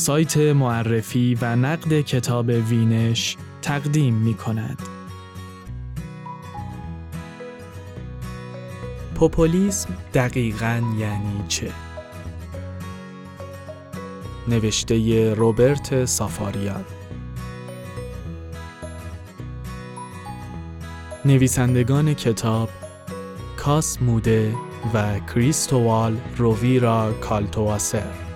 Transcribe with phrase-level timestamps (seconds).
[0.00, 4.82] سایت معرفی و نقد کتاب وینش تقدیم می کند.
[9.14, 11.70] پوپولیسم دقیقا یعنی چه؟
[14.48, 16.84] نوشته روبرت سافاریان
[21.24, 22.68] نویسندگان کتاب
[23.56, 24.54] کاس موده
[24.94, 28.29] و کریستوال روویرا کالتواسر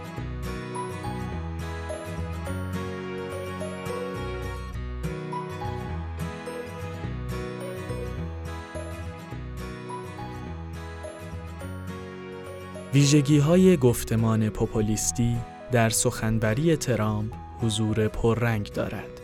[13.14, 15.36] ویژگی های گفتمان پوپولیستی
[15.72, 17.32] در سخنوری ترامپ
[17.62, 19.20] حضور پررنگ دارد.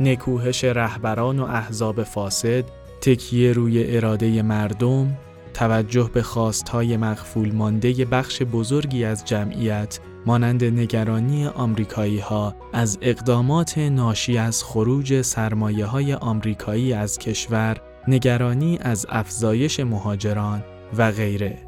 [0.00, 2.64] نکوهش رهبران و احزاب فاسد،
[3.00, 5.16] تکیه روی اراده مردم،
[5.54, 13.78] توجه به خواستهای مخفول مانده بخش بزرگی از جمعیت مانند نگرانی آمریکایی ها از اقدامات
[13.78, 17.76] ناشی از خروج سرمایه های آمریکایی از کشور،
[18.08, 20.64] نگرانی از افزایش مهاجران
[20.98, 21.67] و غیره.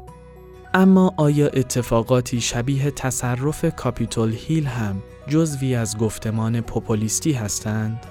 [0.73, 8.05] اما آیا اتفاقاتی شبیه تصرف کاپیتول هیل هم جزوی از گفتمان پوپولیستی هستند؟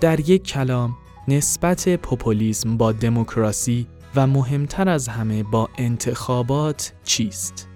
[0.00, 0.96] در یک کلام
[1.28, 7.68] نسبت پوپولیسم با دموکراسی و مهمتر از همه با انتخابات چیست؟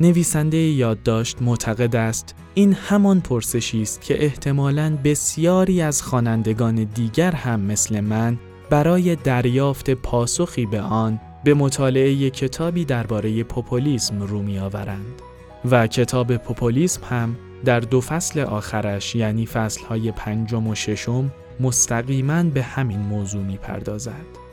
[0.00, 7.60] نویسنده یادداشت معتقد است این همان پرسشی است که احتمالاً بسیاری از خوانندگان دیگر هم
[7.60, 8.38] مثل من
[8.70, 15.22] برای دریافت پاسخی به آن به مطالعه کتابی درباره پوپولیسم رو می آورند
[15.70, 22.62] و کتاب پوپولیسم هم در دو فصل آخرش یعنی فصلهای پنجم و ششم مستقیما به
[22.62, 24.46] همین موضوع می پردازد.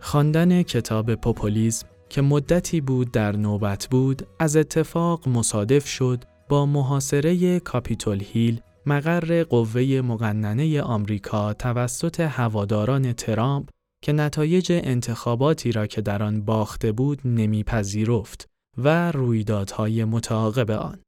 [0.00, 7.60] خواندن کتاب پوپولیسم که مدتی بود در نوبت بود از اتفاق مصادف شد با محاصره
[7.60, 13.68] کاپیتول هیل مقر قوه مقننه آمریکا توسط هواداران ترامپ
[14.02, 20.98] که نتایج انتخاباتی را که در آن باخته بود نمیپذیرفت و رویدادهای متعاقب آن.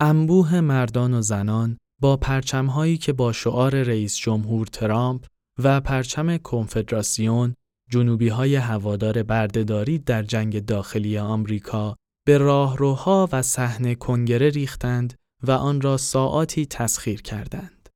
[0.00, 5.26] انبوه مردان و زنان با پرچمهایی که با شعار رئیس جمهور ترامپ
[5.58, 7.54] و پرچم کنفدراسیون
[7.90, 15.50] جنوبی های هوادار بردهداری در جنگ داخلی آمریکا به راهروها و صحنه کنگره ریختند و
[15.50, 17.88] آن را ساعاتی تسخیر کردند.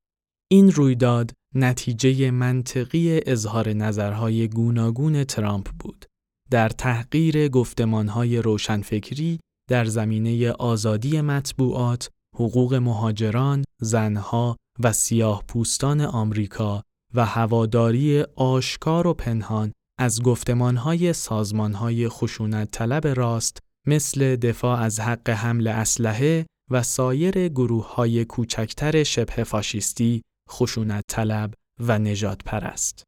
[0.51, 6.07] این رویداد نتیجه منطقی اظهار نظرهای گوناگون ترامپ بود
[6.51, 9.41] در تحقیر گفتمانهای روشنفکری
[9.71, 16.83] در زمینه آزادی مطبوعات، حقوق مهاجران، زنها و سیاه پوستان آمریکا
[17.15, 25.31] و هواداری آشکار و پنهان از گفتمانهای سازمانهای خشونت طلب راست مثل دفاع از حق
[25.31, 33.05] حمل اسلحه و سایر گروه های کوچکتر شبه فاشیستی، خشونت طلب و نجات پرست.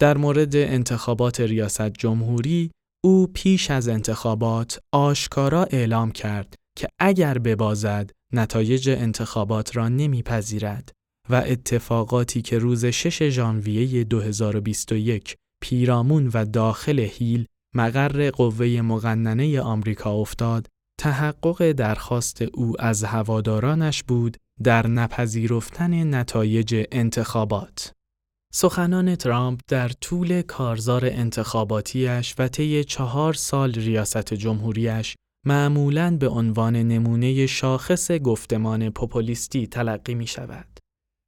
[0.00, 2.70] در مورد انتخابات ریاست جمهوری،
[3.04, 10.92] او پیش از انتخابات آشکارا اعلام کرد که اگر ببازد نتایج انتخابات را نمیپذیرد
[11.30, 20.12] و اتفاقاتی که روز 6 ژانویه 2021 پیرامون و داخل هیل مقر قوه مقننه آمریکا
[20.12, 20.68] افتاد
[21.00, 27.92] تحقق درخواست او از هوادارانش بود در نپذیرفتن نتایج انتخابات.
[28.54, 35.14] سخنان ترامپ در طول کارزار انتخاباتیش و طی چهار سال ریاست جمهوریش
[35.46, 40.78] معمولاً به عنوان نمونه شاخص گفتمان پوپولیستی تلقی می شود.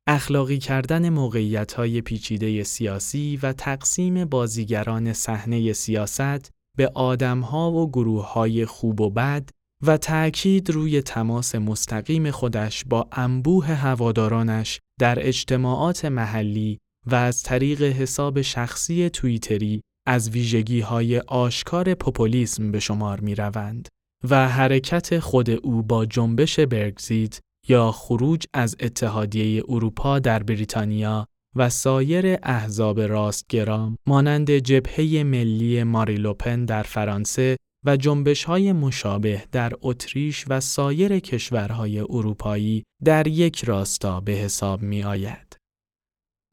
[0.06, 8.32] اخلاقی کردن موقعیت های پیچیده سیاسی و تقسیم بازیگران صحنه سیاست به آدمها و گروه
[8.32, 9.48] های خوب و بد
[9.82, 17.82] و تأکید روی تماس مستقیم خودش با انبوه هوادارانش در اجتماعات محلی و از طریق
[17.82, 23.88] حساب شخصی توییتری از ویژگی های آشکار پوپولیسم به شمار می روند
[24.30, 31.26] و حرکت خود او با جنبش برگزیت یا خروج از اتحادیه اروپا در بریتانیا
[31.56, 39.72] و سایر احزاب راستگرام مانند جبهه ملی ماریلوپن در فرانسه و جنبش های مشابه در
[39.82, 45.56] اتریش و سایر کشورهای اروپایی در یک راستا به حساب می آید.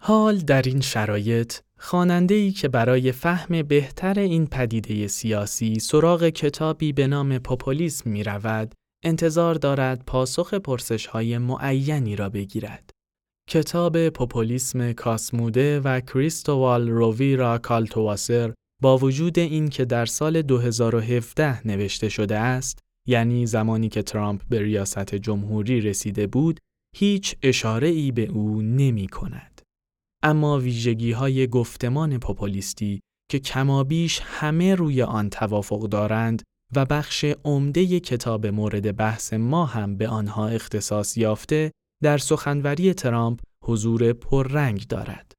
[0.02, 6.94] حال در این شرایط خاننده ای که برای فهم بهتر این پدیده سیاسی سراغ کتابی
[6.94, 12.90] به نام پوپولیسم می رود انتظار دارد پاسخ پرسش های معینی را بگیرد.
[13.50, 22.10] کتاب پوپولیسم کاسموده و کریستووال روویرا کالتواسر با وجود این که در سال 2017 نوشته
[22.10, 26.60] شده است یعنی زمانی که ترامپ به ریاست جمهوری رسیده بود
[26.96, 29.62] هیچ اشاره ای به او نمی کند.
[30.24, 33.02] اما ویژگی های گفتمان پوپولیستی
[33.32, 36.44] که کمابیش همه روی آن توافق دارند
[36.76, 41.72] و بخش عمده کتاب مورد بحث ما هم به آنها اختصاص یافته
[42.04, 45.32] در سخنوری ترامپ حضور پررنگ دارد.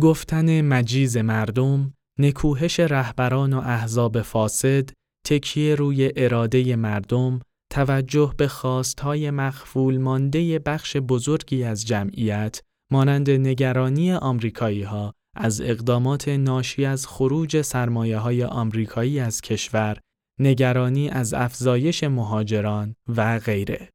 [0.00, 4.90] گفتن مجیز مردم، نکوهش رهبران و احزاب فاسد،
[5.26, 7.40] تکیه روی اراده مردم،
[7.72, 12.60] توجه به خواستهای مخفول مانده بخش بزرگی از جمعیت
[12.92, 19.98] مانند نگرانی آمریکایی ها از اقدامات ناشی از خروج سرمایه های آمریکایی از کشور،
[20.40, 23.88] نگرانی از افزایش مهاجران و غیره.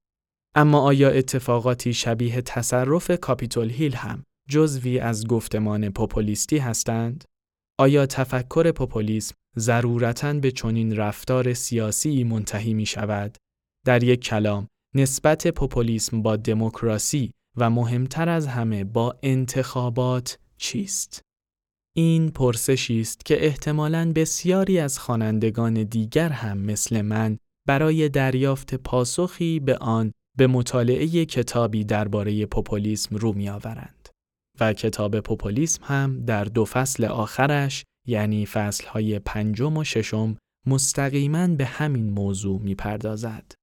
[0.56, 7.24] اما آیا اتفاقاتی شبیه تصرف کاپیتول هیل هم جزوی از گفتمان پوپولیستی هستند؟
[7.80, 13.38] آیا تفکر پوپولیسم ضرورتاً به چنین رفتار سیاسی منتهی می شود؟
[13.86, 21.22] در یک کلام، نسبت پوپولیسم با دموکراسی و مهمتر از همه با انتخابات چیست؟
[22.00, 27.38] این پرسشی است که احتمالاً بسیاری از خوانندگان دیگر هم مثل من
[27.68, 34.10] برای دریافت پاسخی به آن به مطالعه کتابی درباره پوپولیسم رو میآورند
[34.60, 40.38] و کتاب پوپولیسم هم در دو فصل آخرش یعنی فصلهای پنجم و ششم
[40.68, 43.54] مستقیما به همین موضوع می‌پردازد.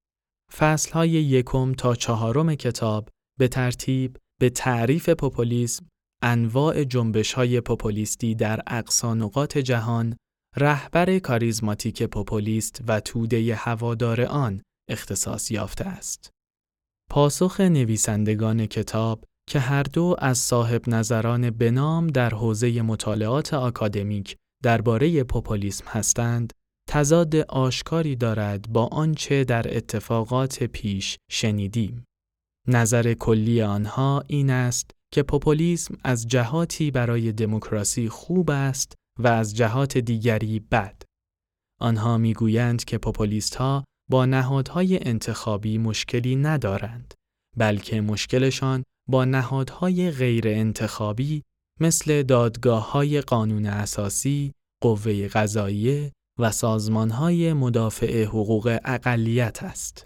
[0.56, 5.86] فصلهای یکم تا چهارم کتاب به ترتیب به تعریف پوپولیسم،
[6.22, 10.16] انواع جنبش های پوپولیستی در اقصانقات جهان،
[10.56, 16.30] رهبر کاریزماتیک پوپولیست و توده هوادار آن اختصاص یافته است.
[17.10, 25.24] پاسخ نویسندگان کتاب که هر دو از صاحب نظران بنام در حوزه مطالعات آکادمیک درباره
[25.24, 26.52] پوپولیسم هستند،
[26.88, 32.04] تضاد آشکاری دارد با آنچه در اتفاقات پیش شنیدیم.
[32.68, 39.56] نظر کلی آنها این است که پوپولیسم از جهاتی برای دموکراسی خوب است و از
[39.56, 41.02] جهات دیگری بد.
[41.80, 47.14] آنها می‌گویند که پوپولیست ها با نهادهای انتخابی مشکلی ندارند
[47.56, 51.42] بلکه مشکلشان با نهادهای غیر انتخابی
[51.80, 54.52] مثل دادگاه های قانون اساسی،
[54.82, 60.04] قوه قضاییه و سازمانهای مدافع حقوق اقلیت است.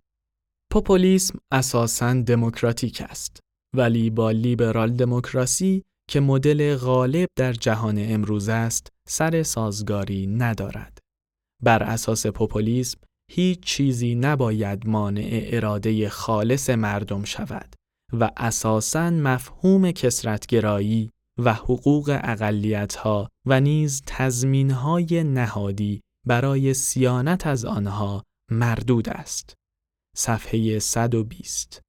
[0.73, 3.41] پوپولیسم اساساً دموکراتیک است
[3.77, 10.99] ولی با لیبرال دموکراسی که مدل غالب در جهان امروز است سر سازگاری ندارد.
[11.63, 12.99] بر اساس پوپولیسم
[13.31, 17.75] هیچ چیزی نباید مانع اراده خالص مردم شود
[18.13, 28.23] و اساساً مفهوم کسرتگرایی و حقوق اقلیتها و نیز تضمینهای نهادی برای سیانت از آنها
[28.51, 29.55] مردود است.
[30.17, 31.81] صفحه 120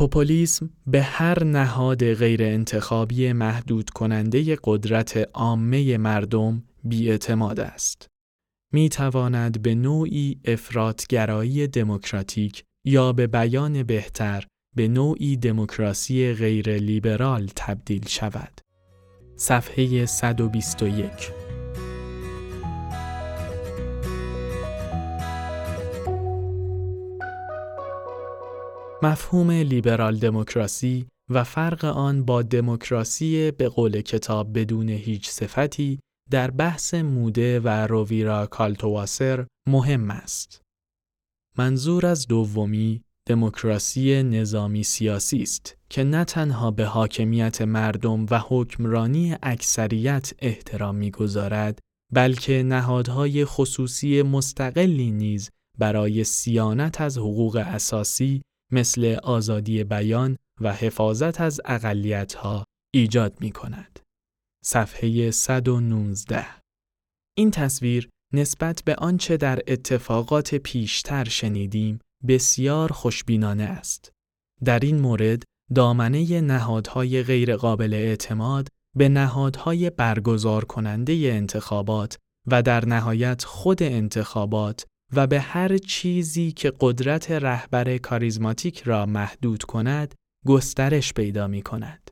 [0.00, 8.06] پوپولیسم به هر نهاد غیر انتخابی محدود کننده قدرت عامه مردم بیاعتماد است.
[8.72, 17.50] می تواند به نوعی افراطگرایی دموکراتیک یا به بیان بهتر به نوعی دموکراسی غیر لیبرال
[17.56, 18.60] تبدیل شود.
[19.36, 21.39] صفحه 121
[29.02, 36.50] مفهوم لیبرال دموکراسی و فرق آن با دموکراسی به قول کتاب بدون هیچ صفتی در
[36.50, 40.60] بحث موده و روویرا کالتواسر مهم است.
[41.58, 49.36] منظور از دومی دموکراسی نظامی سیاسی است که نه تنها به حاکمیت مردم و حکمرانی
[49.42, 51.78] اکثریت احترام می‌گذارد
[52.12, 61.40] بلکه نهادهای خصوصی مستقلی نیز برای سیانت از حقوق اساسی مثل آزادی بیان و حفاظت
[61.40, 64.00] از اقلیتها ایجاد می کند.
[64.64, 66.46] صفحه 119
[67.36, 71.98] این تصویر نسبت به آنچه در اتفاقات پیشتر شنیدیم
[72.28, 74.10] بسیار خوشبینانه است.
[74.64, 75.42] در این مورد
[75.74, 85.26] دامنه نهادهای غیرقابل اعتماد به نهادهای برگزار کننده انتخابات و در نهایت خود انتخابات و
[85.26, 90.14] به هر چیزی که قدرت رهبر کاریزماتیک را محدود کند
[90.46, 92.10] گسترش پیدا می کند.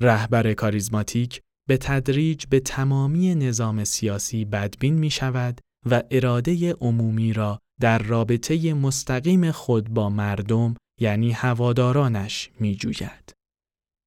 [0.00, 5.60] رهبر کاریزماتیک به تدریج به تمامی نظام سیاسی بدبین می شود
[5.90, 13.32] و اراده عمومی را در رابطه مستقیم خود با مردم یعنی هوادارانش می جوید.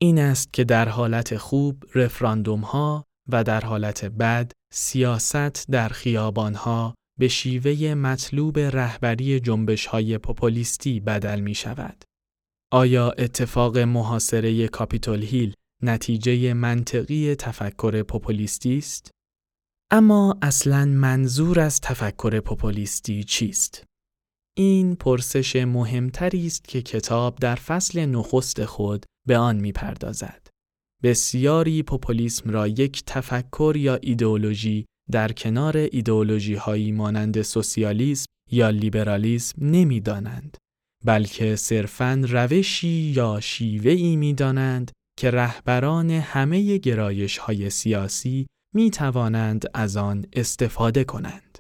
[0.02, 6.96] این است که در حالت خوب رفراندوم ها و در حالت بعد سیاست در خیابانها
[7.20, 12.04] به شیوه مطلوب رهبری جنبش های پوپولیستی بدل می شود.
[12.72, 19.12] آیا اتفاق محاصره کاپیتول هیل نتیجه منطقی تفکر پوپولیستی است؟
[19.92, 23.84] اما اصلا منظور از تفکر پوپولیستی چیست؟
[24.58, 30.48] این پرسش مهمتری است که کتاب در فصل نخست خود به آن می‌پردازد.
[31.04, 39.66] بسیاری پوپولیسم را یک تفکر یا ایدئولوژی در کنار ایدئولوژی هایی مانند سوسیالیسم یا لیبرالیسم
[39.66, 40.58] نمی‌دانند
[41.06, 49.98] بلکه صرفاً روشی یا شیوهی می‌دانند که رهبران همه گرایش های سیاسی می توانند از
[49.98, 51.60] آن استفاده کنند.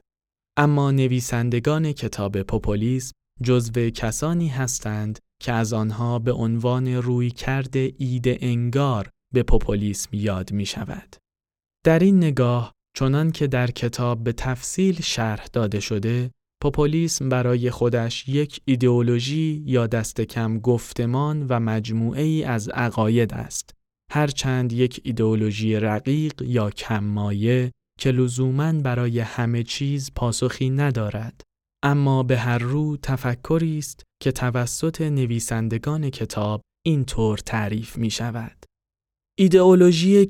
[0.57, 3.11] اما نویسندگان کتاب پوپولیسم
[3.43, 10.51] جزو کسانی هستند که از آنها به عنوان روی کرده ایده انگار به پوپولیسم یاد
[10.51, 11.15] می شود.
[11.85, 16.31] در این نگاه چنان که در کتاب به تفصیل شرح داده شده،
[16.63, 23.73] پوپولیسم برای خودش یک ایدئولوژی یا دست کم گفتمان و مجموعه ای از عقاید است.
[24.11, 31.41] هرچند یک ایدئولوژی رقیق یا کممایه که لزوماً برای همه چیز پاسخی ندارد.
[31.83, 38.65] اما به هر رو تفکری است که توسط نویسندگان کتاب اینطور تعریف می شود.
[39.39, 40.27] ایدئولوژی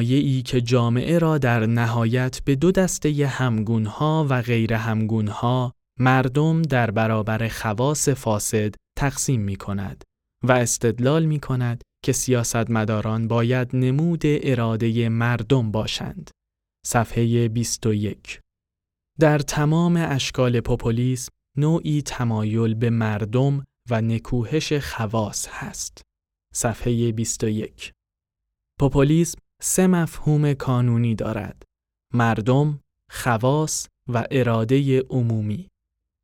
[0.00, 6.90] ای که جامعه را در نهایت به دو دسته همگونها و غیر همگونها مردم در
[6.90, 10.04] برابر خواص فاسد تقسیم می کند
[10.44, 16.30] و استدلال می کند که سیاستمداران باید نمود اراده مردم باشند.
[16.86, 18.40] صفحه 21
[19.20, 26.02] در تمام اشکال پوپولیسم نوعی تمایل به مردم و نکوهش خواص هست.
[26.54, 27.92] صفحه 21
[28.80, 31.62] پوپولیسم سه مفهوم کانونی دارد.
[32.14, 35.68] مردم، خواص و اراده عمومی.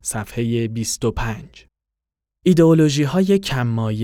[0.03, 1.65] صفحه 25
[2.45, 3.39] ایدئولوژی های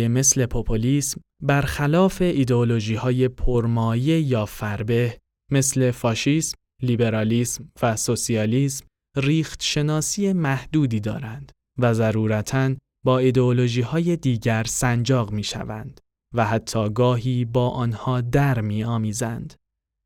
[0.07, 5.17] مثل پوپولیسم برخلاف ایدئولوژی های پرمایه یا فربه
[5.51, 8.85] مثل فاشیسم، لیبرالیسم و سوسیالیسم
[9.17, 16.01] ریخت شناسی محدودی دارند و ضرورتاً با ایدئولوژی های دیگر سنجاق می شوند.
[16.33, 19.53] و حتی گاهی با آنها در می آمیزند.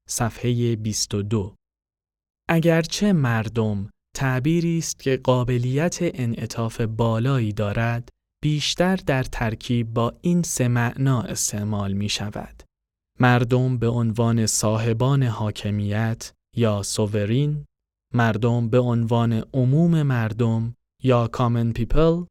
[0.09, 1.55] صفحه 22
[2.49, 8.09] اگرچه مردم تعبیری است که قابلیت انعطاف بالایی دارد،
[8.43, 12.63] بیشتر در ترکیب با این سه معنا استعمال می شود.
[13.19, 17.65] مردم به عنوان صاحبان حاکمیت یا سوورین،
[18.13, 22.23] مردم به عنوان عموم مردم یا common people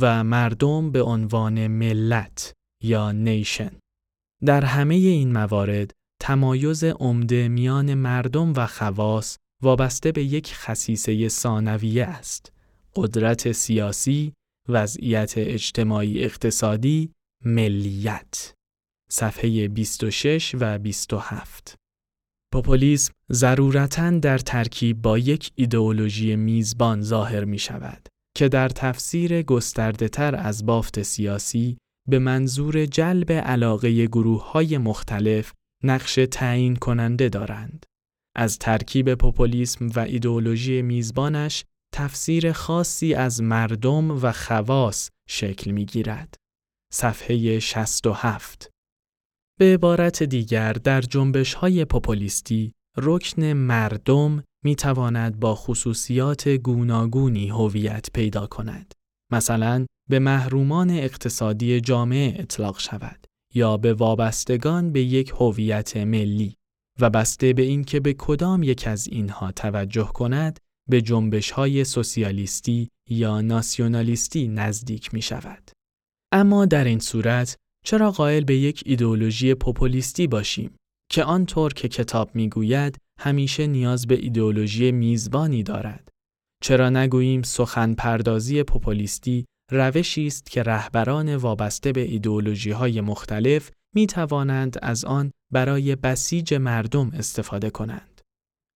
[0.00, 3.70] و مردم به عنوان ملت یا nation.
[4.44, 12.04] در همه این موارد تمایز عمده میان مردم و خواص وابسته به یک خصیصه ثانویه
[12.04, 12.52] است.
[12.96, 14.32] قدرت سیاسی،
[14.68, 17.12] وضعیت اجتماعی اقتصادی،
[17.44, 18.54] ملیت.
[19.10, 21.74] صفحه 26 و 27
[22.52, 30.08] پوپولیسم ضرورتاً در ترکیب با یک ایدئولوژی میزبان ظاهر می شود که در تفسیر گسترده
[30.08, 31.78] تر از بافت سیاسی
[32.08, 35.52] به منظور جلب علاقه گروه های مختلف
[35.84, 37.86] نقش تعیین کننده دارند.
[38.36, 46.34] از ترکیب پوپولیسم و ایدئولوژی میزبانش تفسیر خاصی از مردم و خواص شکل می گیرد.
[46.92, 48.70] صفحه 67
[49.58, 58.10] به عبارت دیگر در جنبش های پوپولیستی رکن مردم می تواند با خصوصیات گوناگونی هویت
[58.14, 58.94] پیدا کند.
[59.32, 66.54] مثلا به محرومان اقتصادی جامعه اطلاق شود یا به وابستگان به یک هویت ملی
[67.00, 70.58] و بسته به اینکه به کدام یک از اینها توجه کند
[70.88, 75.70] به جنبش های سوسیالیستی یا ناسیونالیستی نزدیک می شود.
[76.32, 80.76] اما در این صورت چرا قائل به یک ایدئولوژی پوپولیستی باشیم
[81.10, 86.08] که آنطور که کتاب می‌گوید همیشه نیاز به ایدئولوژی میزبانی دارد
[86.62, 94.06] چرا نگوییم سخن پردازی پوپولیستی روشی است که رهبران وابسته به ایدئولوژی های مختلف می
[94.06, 98.20] توانند از آن برای بسیج مردم استفاده کنند.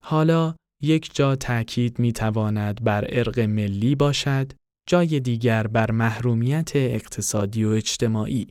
[0.05, 4.53] حالا یک جا تأکید می تواند بر ارق ملی باشد،
[4.89, 8.47] جای دیگر بر محرومیت اقتصادی و اجتماعی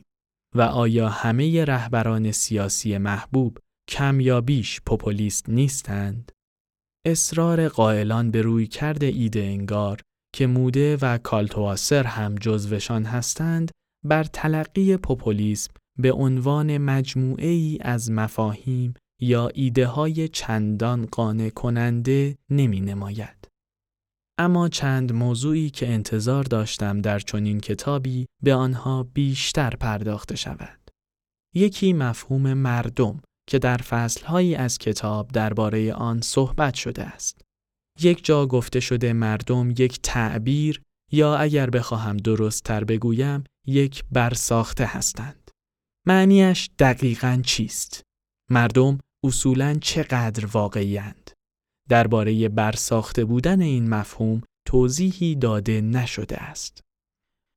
[0.54, 3.58] و آیا همه رهبران سیاسی محبوب
[3.88, 6.32] کم یا بیش پوپولیست نیستند؟
[7.04, 10.00] اصرار قائلان به روی کرده ایده انگار
[10.34, 13.70] که موده و کالتواسر هم جزوشان هستند
[14.04, 22.38] بر تلقی پوپولیسم به عنوان مجموعه ای از مفاهیم یا ایده های چندان قانع کننده
[22.50, 23.48] نمی نماید.
[24.38, 30.90] اما چند موضوعی که انتظار داشتم در چنین کتابی به آنها بیشتر پرداخته شود.
[31.54, 37.40] یکی مفهوم مردم که در فصلهایی از کتاب درباره آن صحبت شده است.
[38.00, 40.82] یک جا گفته شده مردم یک تعبیر
[41.12, 45.50] یا اگر بخواهم درست تر بگویم یک برساخته هستند.
[46.06, 48.02] معنیش دقیقا چیست؟
[48.50, 51.30] مردم اصولا چقدر واقعیند؟
[51.88, 56.80] درباره برساخته بودن این مفهوم توضیحی داده نشده است.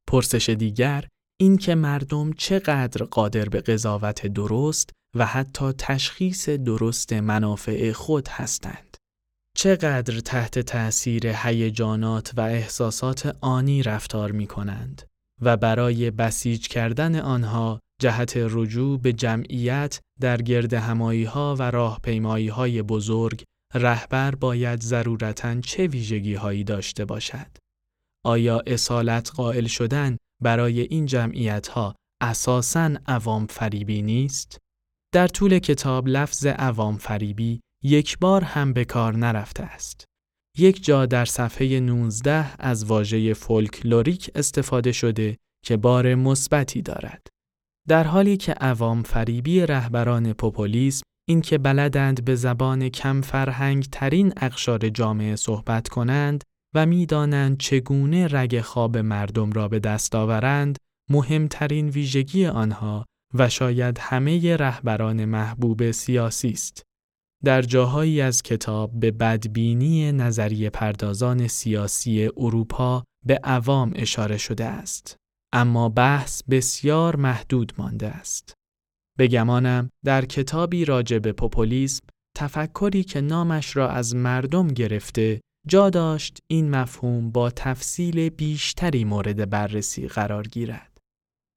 [0.07, 1.07] پرسش دیگر
[1.39, 8.97] این که مردم چقدر قادر به قضاوت درست و حتی تشخیص درست منافع خود هستند.
[9.57, 15.01] چقدر تحت تأثیر هیجانات و احساسات آنی رفتار می کنند
[15.41, 22.47] و برای بسیج کردن آنها جهت رجوع به جمعیت در گرد همایی ها و راهپیمایی
[22.47, 23.43] های بزرگ
[23.73, 27.57] رهبر باید ضرورتاً چه ویژگی هایی داشته باشد؟
[28.25, 34.57] آیا اصالت قائل شدن برای این جمعیت ها اساساً عوام فریبی نیست؟
[35.15, 40.05] در طول کتاب لفظ عوام فریبی یک بار هم به کار نرفته است.
[40.57, 47.27] یک جا در صفحه 19 از واژه فولکلوریک استفاده شده که بار مثبتی دارد.
[47.87, 54.33] در حالی که عوام فریبی رهبران پوپولیسم این که بلدند به زبان کم فرهنگ ترین
[54.37, 56.43] اقشار جامعه صحبت کنند
[56.75, 60.77] و می‌دانند چگونه رگ خواب مردم را به دست آورند
[61.09, 63.05] مهمترین ویژگی آنها
[63.35, 66.83] و شاید همه رهبران محبوب سیاسی است.
[67.43, 75.15] در جاهایی از کتاب به بدبینی نظریه پردازان سیاسی اروپا به عوام اشاره شده است.
[75.53, 78.53] اما بحث بسیار محدود مانده است.
[79.19, 82.05] بگمانم در کتابی راجع به پوپولیسم
[82.37, 89.49] تفکری که نامش را از مردم گرفته جا داشت این مفهوم با تفصیل بیشتری مورد
[89.49, 90.94] بررسی قرار گیرد.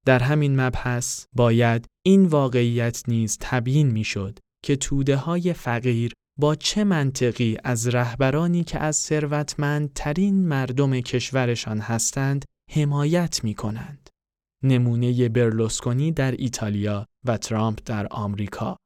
[0.09, 6.85] در همین مبحث باید این واقعیت نیز تبیین می‌شد که توده های فقیر با چه
[6.85, 14.09] منطقی از رهبرانی که از ثروتمندترین مردم کشورشان هستند حمایت می کنند.
[14.65, 18.77] نمونه برلوسکونی در ایتالیا و ترامپ در آمریکا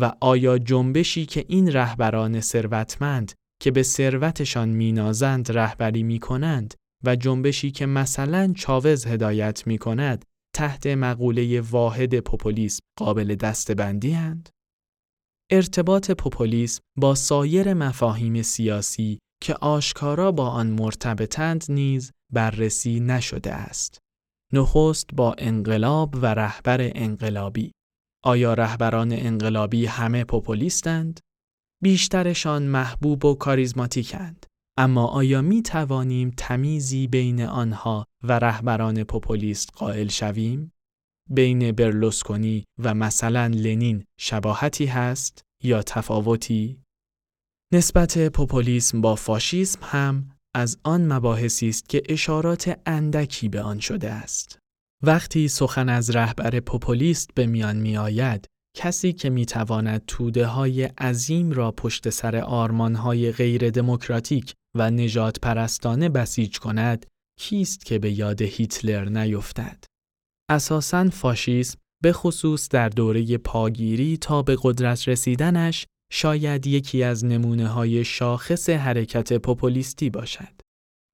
[0.00, 7.16] و آیا جنبشی که این رهبران ثروتمند که به ثروتشان مینازند رهبری می کنند و
[7.16, 14.48] جنبشی که مثلا چاوز هدایت می کند تحت مقوله واحد پوپولیسم قابل دستبندی هند؟
[15.52, 23.98] ارتباط پوپولیسم با سایر مفاهیم سیاسی که آشکارا با آن مرتبطند نیز بررسی نشده است.
[24.52, 27.72] نخست با انقلاب و رهبر انقلابی
[28.24, 31.20] آیا رهبران انقلابی همه پوپولیستند؟
[31.82, 34.46] بیشترشان محبوب و کاریزماتیکند.
[34.82, 40.72] اما آیا می توانیم تمیزی بین آنها و رهبران پوپولیست قائل شویم؟
[41.30, 46.82] بین برلوسکونی و مثلا لنین شباهتی هست یا تفاوتی؟
[47.72, 54.10] نسبت پوپولیسم با فاشیسم هم از آن مباحثی است که اشارات اندکی به آن شده
[54.10, 54.58] است.
[55.02, 60.82] وقتی سخن از رهبر پوپولیست به میان می آید، کسی که می تواند توده های
[60.82, 67.06] عظیم را پشت سر آرمان های غیر دموکراتیک و نجات پرستانه بسیج کند،
[67.40, 69.84] کیست که به یاد هیتلر نیفتد؟
[70.50, 77.68] اساساً فاشیسم به خصوص در دوره پاگیری تا به قدرت رسیدنش شاید یکی از نمونه
[77.68, 80.60] های شاخص حرکت پوپولیستی باشد.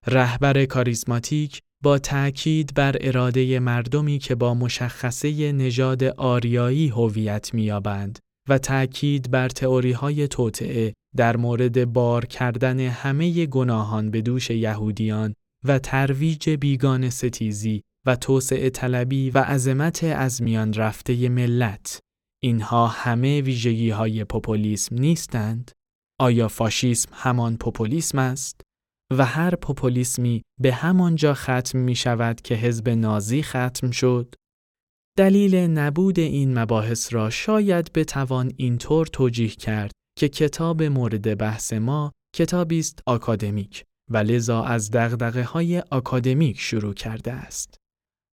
[0.07, 8.59] رهبر کاریزماتیک با تأکید بر اراده مردمی که با مشخصه نژاد آریایی هویت می‌یابند و
[8.59, 15.79] تأکید بر تئوری های توطعه در مورد بار کردن همه گناهان به دوش یهودیان و
[15.79, 22.00] ترویج بیگان ستیزی و توسعه طلبی و عظمت از میان رفته ملت
[22.42, 25.70] اینها همه ویژگی های پوپولیسم نیستند؟
[26.20, 28.61] آیا فاشیسم همان پوپولیسم است؟
[29.16, 34.35] و هر پوپولیسمی به همانجا ختم می شود که حزب نازی ختم شد؟
[35.18, 42.12] دلیل نبود این مباحث را شاید بتوان اینطور توجیه کرد که کتاب مورد بحث ما
[42.37, 47.74] کتابی است آکادمیک و لذا از دغدغه های آکادمیک شروع کرده است.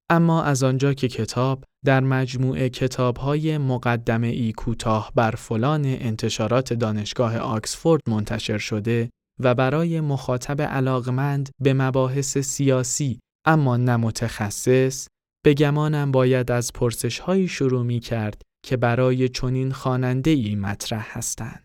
[0.10, 7.38] اما از آنجا که کتاب در مجموعه کتابهای مقدمه ای کوتاه بر فلان انتشارات دانشگاه
[7.38, 15.08] آکسفورد منتشر شده و برای مخاطب علاقمند به مباحث سیاسی اما نه متخصص
[15.46, 21.18] به گمانم باید از پرسش هایی شروع می کرد که برای چنین خواننده ای مطرح
[21.18, 21.63] هستند.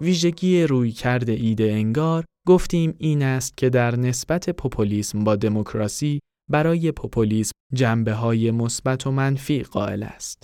[0.00, 6.92] ویژگی روی کرده ایده انگار گفتیم این است که در نسبت پوپولیسم با دموکراسی برای
[6.92, 10.42] پوپولیسم جنبه های مثبت و منفی قائل است.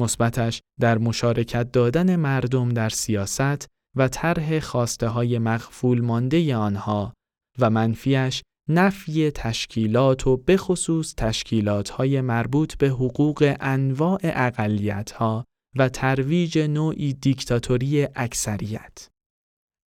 [0.00, 7.12] مثبتش در مشارکت دادن مردم در سیاست و طرح خواسته های مغفول مانده آنها
[7.58, 15.44] و منفیش نفی تشکیلات و بخصوص تشکیلات های مربوط به حقوق انواع اقلیت ها
[15.76, 19.08] و ترویج نوعی دیکتاتوری اکثریت.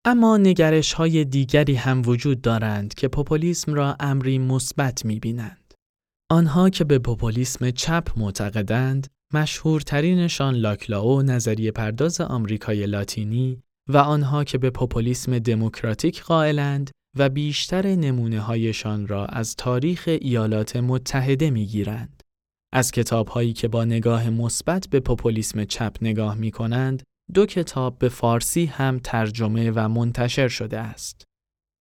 [0.05, 5.73] اما نگرش های دیگری هم وجود دارند که پوپولیسم را امری مثبت می بینند.
[6.31, 14.57] آنها که به پوپولیسم چپ معتقدند، مشهورترینشان لاکلاو نظریه پرداز آمریکای لاتینی و آنها که
[14.57, 22.16] به پوپولیسم دموکراتیک قائلند و بیشتر نمونه هایشان را از تاریخ ایالات متحده می گیرند.
[22.73, 27.03] از کتاب هایی که با نگاه مثبت به پوپولیسم چپ نگاه می کنند،
[27.33, 31.23] دو کتاب به فارسی هم ترجمه و منتشر شده است.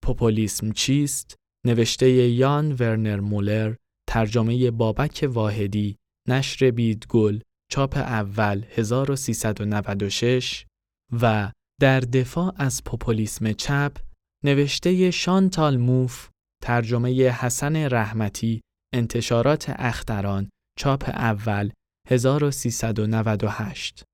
[0.05, 1.35] پوپولیسم چیست؟
[1.67, 3.75] نوشته یان ورنر مولر،
[4.09, 5.97] ترجمه بابک واحدی،
[6.29, 10.67] نشر بیدگل، چاپ اول 1396
[11.23, 13.97] و در دفاع از پوپولیسم چپ
[14.45, 16.29] نوشته شانتال موف
[16.63, 18.61] ترجمه حسن رحمتی
[18.95, 21.71] انتشارات اختران چاپ اول
[22.09, 24.05] 1398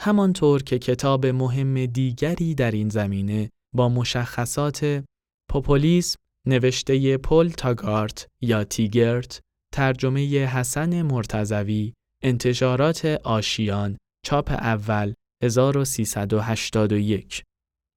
[0.00, 5.04] همانطور که کتاب مهم دیگری در این زمینه با مشخصات
[5.50, 9.40] پوپولیسم نوشته پل تاگارت یا تیگرت
[9.74, 17.42] ترجمه حسن مرتزوی انتشارات آشیان چاپ اول 1381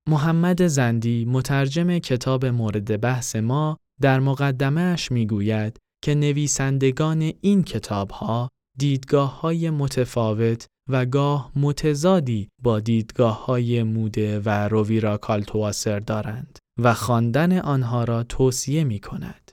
[0.10, 9.42] محمد زندی مترجم کتاب مورد بحث ما در مقدمهش می‌گوید که نویسندگان این کتابها دیدگاه
[9.42, 17.60] های متفاوت و گاه متضادی با دیدگاه های موده و روویرا کالتواسر دارند و خواندن
[17.60, 19.52] آنها را توصیه می کند.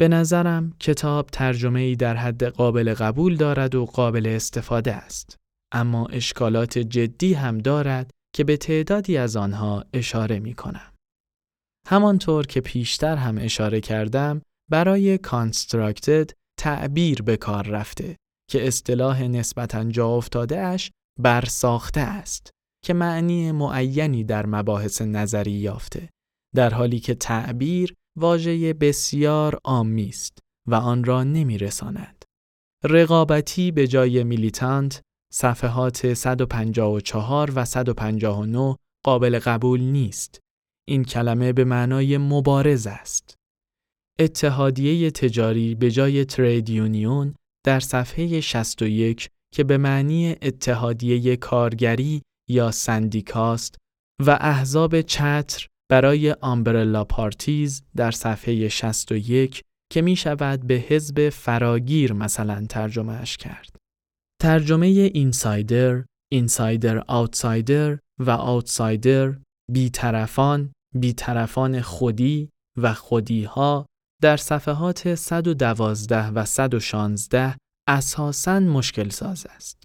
[0.00, 5.36] به نظرم کتاب ترجمه ای در حد قابل قبول دارد و قابل استفاده است.
[5.72, 10.92] اما اشکالات جدی هم دارد که به تعدادی از آنها اشاره می کنم.
[11.86, 18.16] همانطور که پیشتر هم اشاره کردم برای کانستراکتد تعبیر به کار رفته
[18.50, 22.50] که اصطلاح نسبتاً جا افتاده اش برساخته است
[22.84, 26.08] که معنی معینی در مباحث نظری یافته
[26.54, 32.24] در حالی که تعبیر واژه بسیار عامی است و آن را نمیرساند.
[32.84, 35.02] رقابتی به جای میلیتانت
[35.32, 40.40] صفحات 154 و 159 قابل قبول نیست.
[40.88, 43.37] این کلمه به معنای مبارز است.
[44.20, 47.34] اتحادیه تجاری به جای ترید یونیون
[47.66, 53.76] در صفحه 61 که به معنی اتحادیه کارگری یا سندیکاست
[54.26, 62.12] و احزاب چتر برای آمبرلا پارتیز در صفحه 61 که می شود به حزب فراگیر
[62.12, 63.76] مثلا ترجمهش کرد.
[64.42, 69.38] ترجمه اینسایدر، اینسایدر آوتسایدر و آوتسایدر
[69.72, 73.86] بیطرفان، بیطرفان خودی و خودیها
[74.22, 77.56] در صفحات 112 و 116
[77.88, 79.84] اساساً مشکل ساز است.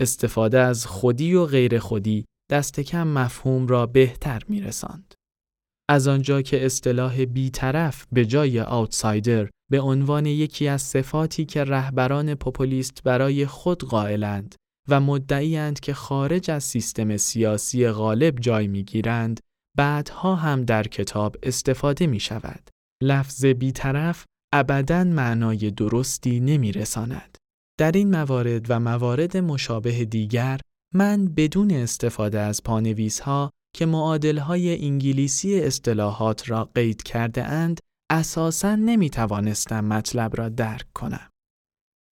[0.00, 5.14] استفاده از خودی و غیر خودی دست کم مفهوم را بهتر می رساند.
[5.90, 12.34] از آنجا که اصطلاح بیطرف به جای آوتسایدر به عنوان یکی از صفاتی که رهبران
[12.34, 14.54] پوپولیست برای خود قائلند
[14.88, 19.40] و مدعیند که خارج از سیستم سیاسی غالب جای می‌گیرند
[19.76, 22.71] بعدها هم در کتاب استفاده می شود.
[23.02, 27.38] لفظ بیطرف ابدا معنای درستی نمی رساند.
[27.78, 30.60] در این موارد و موارد مشابه دیگر
[30.94, 33.86] من بدون استفاده از پانویس ها که
[34.40, 41.28] های انگلیسی اصطلاحات را قید کرده اند اساساً نمی توانستم مطلب را درک کنم.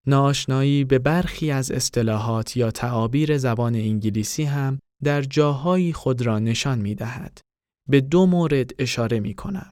[0.07, 6.79] ناشنایی به برخی از اصطلاحات یا تعابیر زبان انگلیسی هم در جاهایی خود را نشان
[6.79, 7.41] می دهد.
[7.89, 9.71] به دو مورد اشاره می کنم.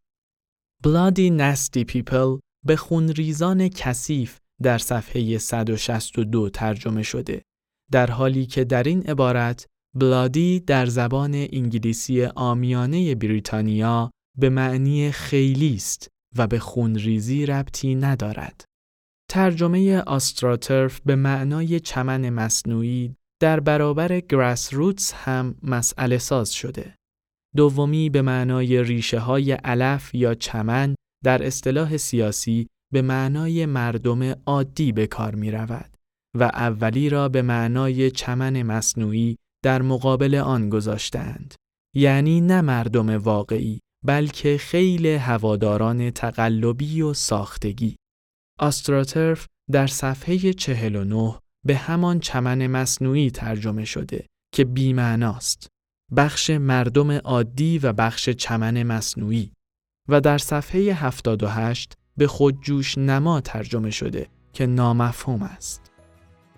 [0.86, 7.42] Bloody Nasty People به خونریزان کثیف در صفحه 162 ترجمه شده
[7.92, 15.74] در حالی که در این عبارت بلادی در زبان انگلیسی آمیانه بریتانیا به معنی خیلی
[15.74, 18.64] است و به خونریزی ربطی ندارد.
[19.30, 26.97] ترجمه آستراترف به معنای چمن مصنوعی در برابر گراس روتس هم مسئله ساز شده.
[27.56, 34.92] دومی به معنای ریشه های علف یا چمن در اصطلاح سیاسی به معنای مردم عادی
[34.92, 35.96] به کار می رود
[36.38, 41.54] و اولی را به معنای چمن مصنوعی در مقابل آن گذاشتند.
[41.96, 47.96] یعنی نه مردم واقعی بلکه خیلی هواداران تقلبی و ساختگی.
[48.58, 55.68] آستراترف در صفحه 49 به همان چمن مصنوعی ترجمه شده که بیمعناست.
[56.16, 59.52] بخش مردم عادی و بخش چمن مصنوعی
[60.08, 65.90] و در صفحه 78 به خودجوش نما ترجمه شده که نامفهوم است.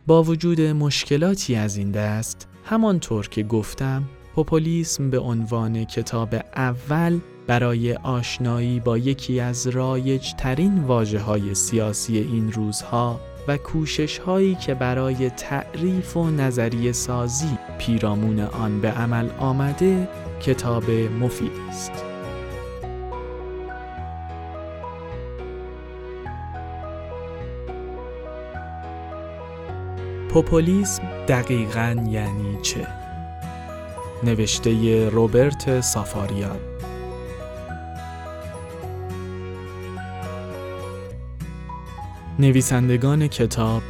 [0.07, 7.95] با وجود مشکلاتی از این دست، همانطور که گفتم، پوپولیسم به عنوان کتاب اول برای
[7.95, 14.75] آشنایی با یکی از رایج ترین واجه های سیاسی این روزها و کوشش هایی که
[14.75, 20.09] برای تعریف و نظریه سازی پیرامون آن به عمل آمده
[20.41, 21.93] کتاب مفید است.
[30.29, 32.87] پوپولیسم دقیقا یعنی چه؟
[34.23, 36.59] نوشته روبرت سافاریان
[42.41, 43.83] نویسندگان کتاب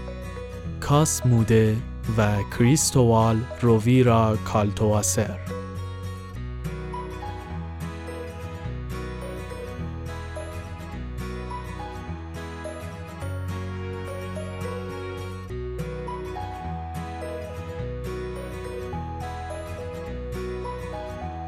[0.80, 1.76] کاس موده
[2.18, 5.38] و کریستووال روویرا کالتواسر.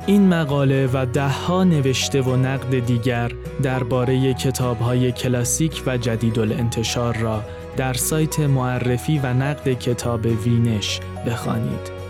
[0.06, 7.42] این مقاله و دهها نوشته و نقد دیگر درباره کتاب‌های کلاسیک و جدید الانتشار را
[7.76, 12.01] در سایت معرفی و نقد کتاب وینش بخوانید.